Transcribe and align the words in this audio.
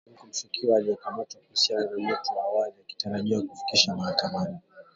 Hayo 0.03 0.13
yalijiri 0.13 0.17
huku 0.27 0.37
mshukiwa 0.37 0.77
aliyekamatwa 0.77 1.41
kuhusiana 1.41 1.85
na 1.85 1.97
moto 1.97 2.31
wa 2.37 2.43
awali, 2.43 2.73
akitarajiwa 2.81 3.41
kufikishwa 3.41 3.95
mahakamani 3.95 4.57